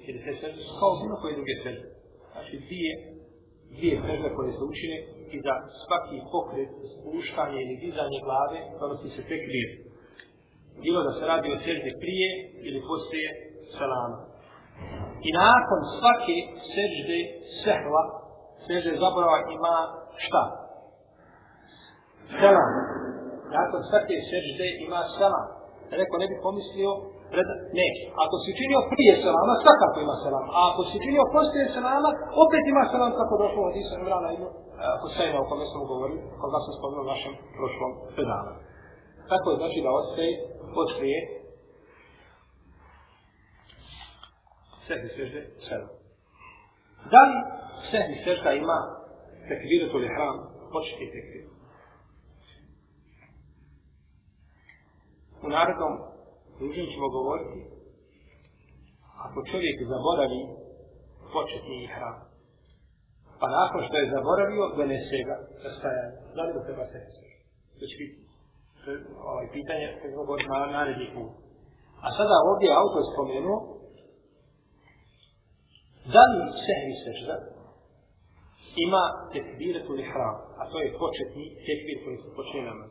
[0.06, 1.88] jer te sežde su kao bilo koje druge sežde.
[2.32, 2.94] Znači dvije,
[3.78, 4.98] dvije sežde koje se učine
[5.36, 9.95] i za svaki pokret, spuštanje ili dizanje glave, donosi se tek dvije
[10.84, 12.30] bilo da se radi o sežde prije
[12.68, 13.30] ili poslije
[13.78, 14.18] salama.
[15.28, 16.38] I nakon svake
[16.74, 17.20] sežde
[17.64, 18.04] sehva,
[18.68, 19.76] sežde zaborava ima
[20.26, 20.44] šta?
[22.40, 22.72] Selam.
[23.58, 25.48] Nakon svake sežde ima selam.
[26.00, 26.92] Rekao, ne bi pomislio,
[27.32, 27.48] pred...
[27.80, 27.88] ne.
[28.24, 30.46] Ako si činio prije selama, svakako ima selam.
[30.56, 32.10] A ako si činio poslije selama,
[32.44, 34.48] opet ima selam kako došlo od Isa Imrana i e,
[35.02, 38.62] Husajna o kome smo govorili, koga sam spomenuo u našem prošlom predavanju.
[39.32, 40.32] Tako je znači da ostaje
[40.74, 41.20] poslije
[44.88, 45.90] sehni sežde sedam.
[47.12, 47.38] Da li
[47.92, 48.80] sehni sežda ima
[49.48, 50.38] tekvirat ili hram,
[50.74, 51.46] početi tekvir?
[55.46, 55.94] U narodnom
[56.60, 57.60] družinu ćemo govoriti
[59.26, 60.42] ako čovjek zaboravi
[61.34, 62.18] početni hram,
[63.40, 66.20] pa nakon što je zaboravio, donese ga sa stajanja.
[66.36, 67.40] Da li ga treba sehni sežda?
[67.80, 68.25] To će biti
[69.30, 71.32] ovaj, pitanje koje je govori na naredni put.
[72.06, 73.58] A sada ovdje autor spomenuo
[76.14, 77.36] da li sehvi sežda
[78.86, 82.90] ima tekbiretu li hram, a to je početni tekbir koji se počne namaz.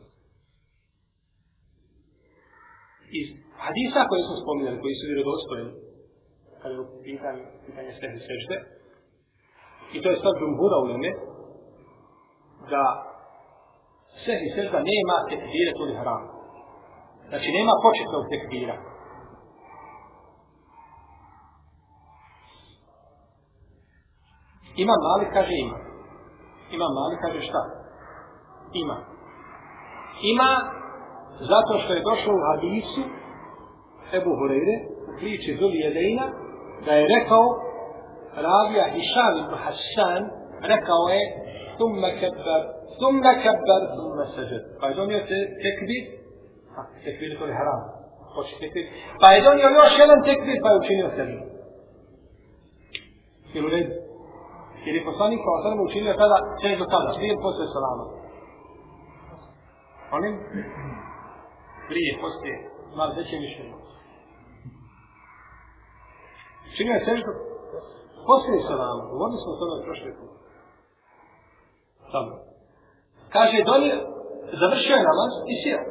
[3.19, 3.27] Iz
[3.63, 5.71] hadisa koje smo spominjali, koji su vjerodostojni,
[6.61, 8.55] kada je u pitanju, pitanje sehvi sežde,
[9.95, 11.11] i to je stav džumhura u neme,
[12.71, 12.83] da
[14.23, 16.23] svehe sežda nema tekbiretu li hram.
[17.29, 18.75] Znači nema početnog tekbira.
[24.83, 25.77] Ima mali, kaže ima.
[26.75, 27.61] Ima mali, kaže šta?
[28.73, 28.97] Ima.
[30.33, 30.51] Ima
[31.51, 33.01] zato što je došlo u hadisu
[34.17, 34.75] Ebu Hureyre
[35.09, 36.25] u priči Zuli Jedeina
[36.85, 37.45] da je rekao
[38.45, 40.21] Rabija Hišan ibn Hassan
[40.71, 41.21] rekao je
[41.77, 42.63] Thumme kebber,
[44.35, 44.63] sežed.
[44.79, 46.03] Pa je donio te tekbir,
[46.77, 47.81] a tekbir je to je haram.
[48.33, 48.85] Hoće tekbir.
[49.21, 51.41] Pa je donio još jedan tekbir, pa je učinio sežed.
[53.55, 53.93] Ili u redu?
[54.85, 58.05] Jer je poslanik kao sada učinio kada, sve do tada, prije posle salama.
[60.17, 60.35] Onim?
[61.89, 62.53] Prije, posle,
[62.97, 63.73] malo veće mišljenje.
[66.75, 67.31] Činio je seždu
[68.29, 69.03] posle salama.
[69.11, 70.31] Govorili smo o tome prošle put.
[72.11, 72.54] Samo.
[73.35, 73.97] Kaže, donio,
[74.61, 75.83] završio je namaz i sjeo.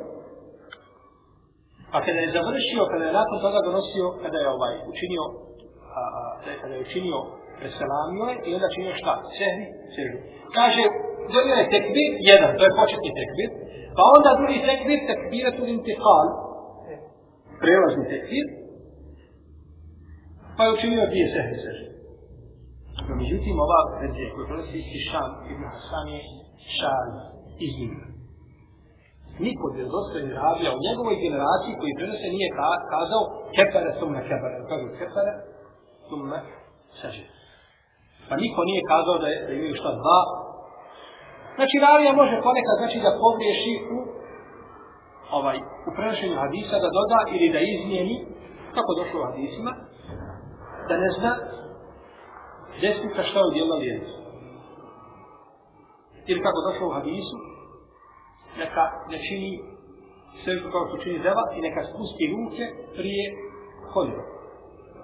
[1.94, 5.24] A kada je završio, kada je nakon toga donosio, kada je ovaj učinio,
[6.00, 6.22] a, a,
[6.61, 7.18] kada je učinio
[7.59, 9.14] preselamio je i onda činio šta?
[9.38, 10.18] Sehni, sežu.
[10.59, 10.83] Kaže,
[11.35, 13.48] donio je tekbir, jedan, to je početni tekbir,
[13.96, 16.26] pa onda drugi tekbir, tekbiratul intihal,
[17.62, 18.46] prelazni tekbir,
[20.57, 21.85] pa je učinio dvije sehni, sežu.
[23.07, 26.20] No, međutim, ova verzija koja prenosi isti šan, Ibn Hasan je
[26.78, 28.07] šalj šan iznimna.
[29.47, 32.49] Niko je dostojni rabija u njegovoj generaciji koji prenose nije
[32.93, 33.23] kazao
[33.57, 35.33] kepare, sumne kepare, kažu kepare,
[36.09, 36.38] sumne
[37.01, 37.31] sažet.
[38.29, 40.21] Pa niko nije kazao da, je, da imaju šta dva.
[41.57, 43.99] Znači, ravija može ponekad znači da pogriješi u
[45.38, 48.17] ovaj, u prenošenju hadisa da doda ili da izmijeni,
[48.77, 49.73] kako došlo u hadisima,
[50.88, 51.33] da ne zna
[52.83, 54.23] desnica šta je udjela lijenica.
[56.30, 57.37] Ili kako došlo u hadisu,
[58.62, 59.50] neka ne čini
[60.42, 62.64] svežu kao što čini deva i neka spusti ruke
[62.98, 63.24] prije
[63.92, 64.24] koljeva.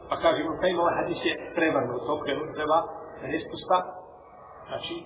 [0.09, 2.13] Pa kaže pa Ibn Kajim, ovaj hadis je prevarno, to
[2.57, 2.79] treba
[3.21, 3.79] da ne spusta,
[4.69, 4.97] znači,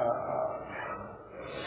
[0.00, 0.34] a, a,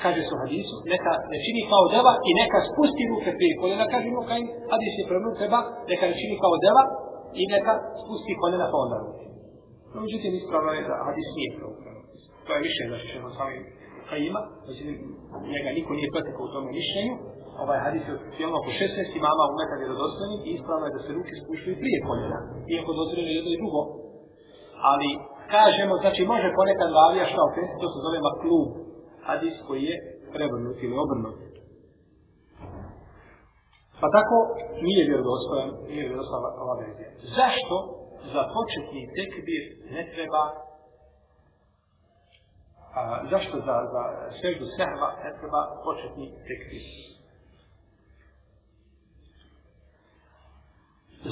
[0.03, 3.85] kaže se u hadisu, neka ne čini kao deva i neka spusti ruke prije koljena,
[3.93, 5.59] kaže mu Kajim, hadis je prevarno, treba,
[5.91, 6.83] neka ne čini kao deva
[7.41, 9.25] i neka spusti koljena pa onda ruke.
[9.93, 11.94] No, međutim, ispravno je da hadis nije prevarno.
[12.45, 13.57] To je više, znači, što sami
[14.09, 14.19] kaj
[14.65, 14.83] znači,
[15.53, 17.13] njega niko nije pretekao u tome mišljenju,
[17.63, 21.33] ovaj hadis je cijelno oko 16 imama umeta vjerodostojnih i ispravno je da se ruke
[21.41, 22.39] spuštaju prije koljena,
[22.73, 23.81] iako doziraju jedno i drugo.
[24.91, 25.09] Ali
[25.55, 28.69] kažemo, znači može ponekad ravija šta okrenuti, to se zove maklub,
[29.27, 29.95] hadis koji je
[30.33, 31.37] prevrnut ili obrnut.
[33.99, 34.37] Pa tako
[34.85, 37.09] nije vjerodostojan, nije vjerodostojan ova verzija.
[37.39, 37.75] Zašto
[38.33, 39.63] za početni tekbir
[39.95, 40.43] ne treba
[42.95, 44.03] a, zašto za, za
[44.37, 46.83] sveždu sehva ne treba početni tekbir?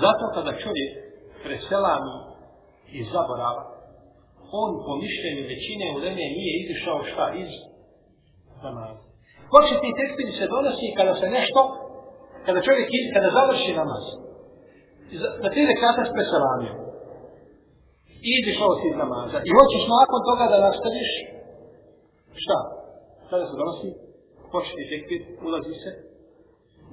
[0.03, 0.91] Zato kada čovjek
[1.43, 2.15] preselami
[2.97, 3.63] i zaborava,
[4.61, 7.51] on po mišljenju većine u Leme nije izišao šta iz
[8.63, 9.01] namaza.
[9.55, 11.61] Početni tekstili se donosi kada se nešto,
[12.45, 14.03] kada čovjek iz, kada završi namaz.
[15.43, 16.77] Na tri rekata s preselamijom.
[18.27, 19.37] I izišao si iz namaza.
[19.47, 21.11] I hoćeš nakon toga da nastaviš
[22.43, 22.57] šta?
[23.29, 23.89] Kada se donosi?
[24.51, 25.91] Počne tekbir, ulazi se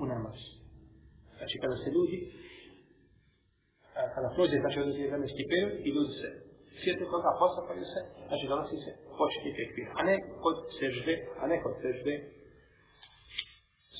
[0.02, 0.38] u namaz.
[1.38, 2.18] Znači kada se ljudi,
[4.14, 6.28] kada prođe, znači odnosi vremenski period i ljudi se
[6.80, 11.56] sjeti toga, posapaju se, znači donosi se početi tekbir, a ne kod sežde, a ne
[11.62, 12.14] kod sežde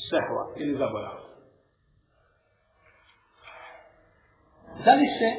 [0.09, 1.23] sehva ili zaborava.
[4.85, 5.31] Da li se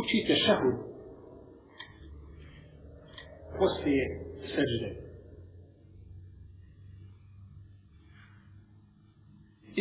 [0.00, 0.87] učite šahud
[3.60, 4.04] poslije
[4.54, 4.88] seđde.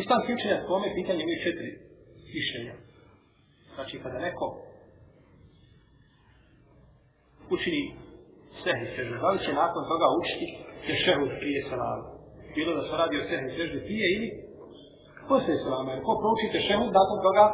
[0.02, 1.72] Islamski učenjac po ome pitanje imaju četiri
[2.36, 2.76] mišljenja.
[3.76, 4.46] Znači, kada neko
[7.56, 7.84] učini
[8.64, 10.48] sehni sežde, Da li će nakon toga učiti
[10.88, 12.06] tešehu prije salama?
[12.56, 14.30] Bilo da se radi o sehni sežde prije ili
[15.30, 15.90] poslije salama.
[15.92, 17.46] Jer ko prouči tešehu, nakon toga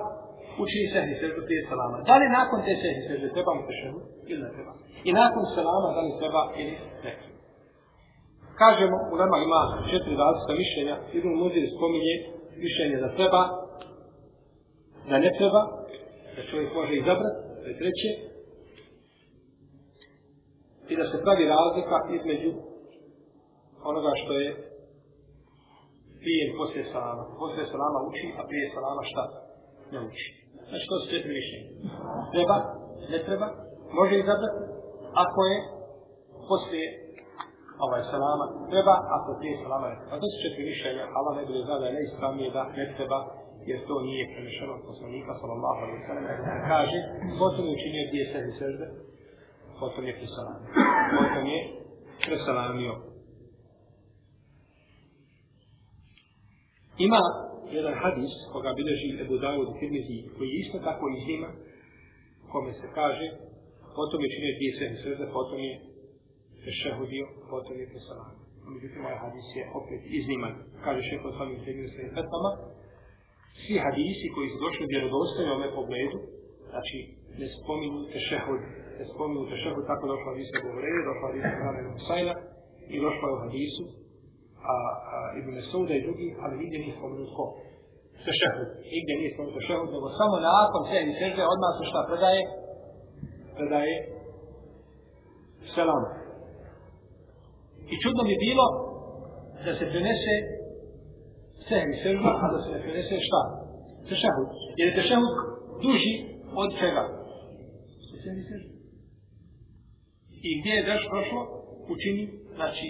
[0.64, 1.98] učini sehni sežu prije salama.
[2.10, 4.00] Da li nakon te sehni sežde treba mu tešehu
[4.32, 4.74] ili ne treba?
[5.08, 7.14] I nakon selama da li treba ili ne?
[8.62, 10.96] Kažemo, u nama ima četiri različita mišljenja.
[11.18, 12.16] Ibn Muzir spominje
[12.66, 13.42] mišljenje da treba,
[15.10, 15.62] da ne treba,
[16.36, 18.12] da čovjek može izabrati, to je treće,
[20.92, 22.52] i da se pravi razlika između
[23.90, 24.50] onoga što je
[26.22, 27.24] prije i poslije salama.
[27.42, 29.24] Poslije salama uči, a prije salama šta?
[29.94, 30.28] Ne uči.
[30.70, 31.70] Znači to su četiri mišljenja.
[32.34, 32.58] Treba,
[33.12, 33.48] ne treba,
[34.00, 34.73] može izabrati,
[35.24, 35.58] ako je
[36.50, 36.88] poslije
[37.86, 40.16] ovaj salama treba, ako je prije salama ne treba.
[40.22, 43.20] To su četiri mišljenja, Allah ne bude zna da je neispravnije da ne treba,
[43.70, 46.26] jer to nije prenešeno od poslanika, sallallahu alaihi wa sallam,
[46.74, 46.98] kaže,
[47.42, 48.86] potom je učinio dvije sebi sežde,
[49.80, 50.70] potom je presalamio.
[51.18, 51.60] Potom je
[52.28, 52.94] presalamio.
[56.98, 57.22] Ima
[57.78, 61.50] jedan hadis koga bilježi Ebu Dawud Tirmizi koji je isto tako iznima
[62.52, 63.28] kome se kaže
[63.98, 65.74] potom je činio dvije sve sežde, potom je
[66.64, 68.44] prešehudio, potom je presalamio.
[68.76, 70.54] Međutim, ovaj hadis je opet izniman.
[70.86, 72.52] Kaže šeho od samim Tirmizi svojim petama,
[73.62, 76.18] svi hadisi koji su došli vjerodostojni u ome pogledu,
[76.72, 76.98] znači
[77.42, 78.62] ne spominju tešehud,
[79.00, 82.36] ne spominju tešehud, tako došlo od Isa Govrede, došlo od Isa Kramenu Husayna
[82.94, 83.84] i došlo je u hadisu
[84.74, 84.76] a,
[85.16, 87.46] a, Ibn Suda i drugi, ali nigdje nije spominut ko?
[88.28, 88.70] Tešehud.
[88.94, 92.42] Nigdje nije spominut tešehud, nego samo nakon sve i sežde odmah se šta predaje?
[93.58, 93.96] Predaje
[95.76, 96.04] selam.
[97.94, 98.66] I čudno bi bilo
[99.66, 100.34] da se prenese
[101.68, 103.42] sehni sežda, a da se ne prenese šta?
[104.10, 104.50] Tešehud.
[104.78, 105.36] Jer je tešehud
[105.84, 106.14] duži
[106.62, 107.04] od čega?
[108.24, 108.72] Sehni sežda.
[110.48, 111.42] I gdje je daš prošlo?
[111.94, 112.24] Učini,
[112.58, 112.88] znači,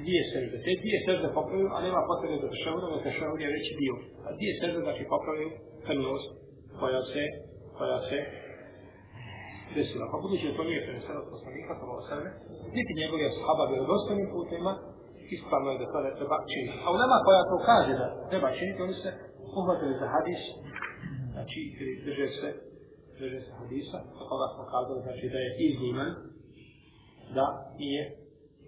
[0.00, 0.56] dvije sežde.
[0.64, 3.94] Te dvije sežde popravaju, a nema potrebe za tešehudom, jer tešehud je veći dio.
[4.26, 5.48] A dvije sežde, znači, popravaju
[5.86, 6.28] krmilost
[6.80, 7.22] koja se,
[7.78, 8.18] koja se
[9.74, 10.04] desila.
[10.12, 12.28] Pa budući da to nije preneseno od poslanika, pa samo o sebe,
[12.76, 14.72] niti njegovi ashaba vjerodostojnim putima,
[15.36, 16.78] ispravno je da to ne treba činiti.
[16.84, 19.10] A u nama koja to kaže da treba činiti, oni se
[19.58, 20.42] uhvatili za hadis,
[21.34, 21.60] znači
[22.06, 22.48] drže se,
[23.18, 26.10] drže se hadisa, a koga smo kazali, znači da je izniman,
[27.36, 27.46] da
[27.80, 28.02] nije,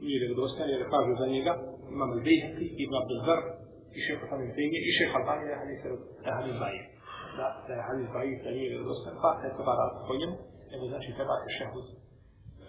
[0.05, 1.53] nije vjerodostojan, jer kažu za njega,
[1.95, 3.41] imam al-Bihti, Ibn Abdul Zar,
[3.97, 5.79] i šeha Hamid Bejnje, i šeha Albani, da je hadis,
[6.23, 6.85] da je hadis Bajir.
[7.39, 10.37] Da, da je hadis Bajir, da nije vjerodostojan, pa ne treba raditi po njemu,
[10.73, 11.87] nego znači treba te šehud,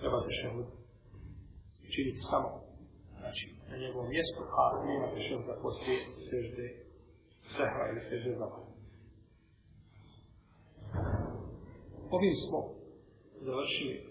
[0.02, 0.68] treba te šehud
[1.94, 2.50] činiti samo
[3.20, 6.66] znači, na njegovom mjestu, a nema tešel da poslije sežde
[7.56, 8.60] sehra ili sežde zaba.
[12.16, 12.60] Ovim smo
[13.48, 14.04] završili e,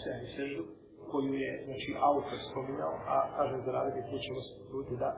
[0.00, 0.62] sehri seždu,
[1.10, 5.10] koju je, znači, autor spominjao, a kažem za raditi tu ćemo se truditi da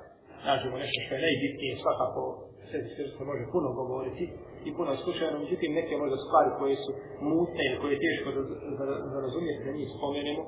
[0.49, 2.23] nađemo nešto što je najbitnije, svakako
[2.71, 4.25] sehri seždu se može puno govoriti
[4.69, 6.91] i puno slučajno, međutim, neke možda stvari koje su
[7.31, 8.43] mutne ili koje je teško da,
[8.79, 10.43] da, da razumijete da njih spomenemo,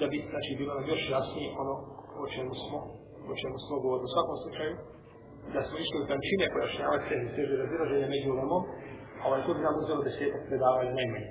[0.00, 1.74] da bi, znači, bilo nam još jasnije ono
[2.22, 2.78] o čemu smo,
[3.32, 4.08] o čemu smo govorili.
[4.08, 4.72] U svakom slučaju,
[5.54, 8.62] da smo išli u tančine pojašnjavati se i sveže razilaženje među ulemom,
[9.26, 11.30] ovaj, to bi nam uzelo desetak predavanja najmanje.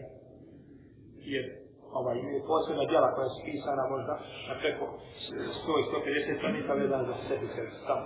[1.33, 1.45] Jer
[1.99, 4.13] ovaj, imaju posebna djela koja su pisana možda
[4.49, 4.85] na preko
[5.65, 8.05] 100 i 150 stranica vezana za sebi se samo.